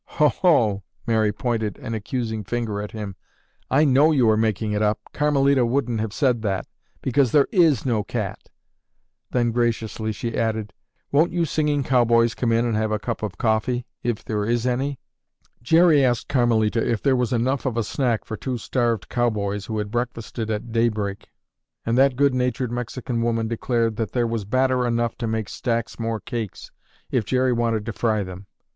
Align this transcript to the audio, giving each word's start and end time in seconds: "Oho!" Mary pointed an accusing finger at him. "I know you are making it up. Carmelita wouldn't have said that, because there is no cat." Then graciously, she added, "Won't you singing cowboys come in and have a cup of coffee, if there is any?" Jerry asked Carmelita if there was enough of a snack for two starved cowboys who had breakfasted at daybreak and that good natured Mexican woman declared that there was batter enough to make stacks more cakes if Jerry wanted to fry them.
"Oho!" 0.19 0.81
Mary 1.05 1.31
pointed 1.31 1.77
an 1.77 1.93
accusing 1.93 2.43
finger 2.43 2.81
at 2.81 2.89
him. 2.89 3.15
"I 3.69 3.85
know 3.85 4.11
you 4.11 4.27
are 4.31 4.35
making 4.35 4.71
it 4.71 4.81
up. 4.81 4.97
Carmelita 5.13 5.63
wouldn't 5.63 5.99
have 5.99 6.11
said 6.11 6.41
that, 6.41 6.65
because 7.03 7.31
there 7.31 7.45
is 7.51 7.85
no 7.85 8.03
cat." 8.03 8.49
Then 9.29 9.51
graciously, 9.51 10.11
she 10.11 10.35
added, 10.35 10.73
"Won't 11.11 11.31
you 11.31 11.45
singing 11.45 11.83
cowboys 11.83 12.33
come 12.33 12.51
in 12.51 12.65
and 12.65 12.75
have 12.75 12.91
a 12.91 12.97
cup 12.97 13.21
of 13.21 13.37
coffee, 13.37 13.85
if 14.01 14.25
there 14.25 14.43
is 14.43 14.65
any?" 14.65 14.99
Jerry 15.61 16.03
asked 16.03 16.27
Carmelita 16.27 16.83
if 16.83 17.03
there 17.03 17.15
was 17.15 17.31
enough 17.31 17.67
of 17.67 17.77
a 17.77 17.83
snack 17.83 18.25
for 18.25 18.35
two 18.35 18.57
starved 18.57 19.07
cowboys 19.07 19.67
who 19.67 19.77
had 19.77 19.91
breakfasted 19.91 20.49
at 20.49 20.71
daybreak 20.71 21.27
and 21.85 21.95
that 21.95 22.15
good 22.15 22.33
natured 22.33 22.71
Mexican 22.71 23.21
woman 23.21 23.47
declared 23.47 23.97
that 23.97 24.13
there 24.13 24.25
was 24.25 24.45
batter 24.45 24.87
enough 24.87 25.15
to 25.19 25.27
make 25.27 25.47
stacks 25.47 25.99
more 25.99 26.19
cakes 26.19 26.71
if 27.11 27.23
Jerry 27.23 27.53
wanted 27.53 27.85
to 27.85 27.93
fry 27.93 28.23
them. 28.23 28.47